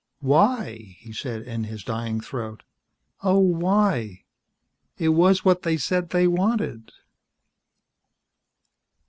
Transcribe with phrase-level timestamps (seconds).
[0.21, 2.63] "Why?" he said in his dying throat.
[3.21, 4.23] "Oh, why?
[4.97, 6.91] It was what they said they wanted."